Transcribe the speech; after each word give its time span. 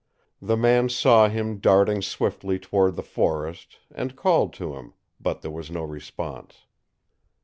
The 0.41 0.57
man 0.57 0.89
saw 0.89 1.29
him 1.29 1.59
darting 1.59 2.01
swiftly 2.01 2.57
toward 2.57 2.95
the 2.95 3.03
forest, 3.03 3.77
and 3.93 4.15
called 4.15 4.51
to 4.53 4.73
him, 4.73 4.93
but 5.19 5.43
there 5.43 5.51
was 5.51 5.69
no 5.69 5.83
response. 5.83 6.65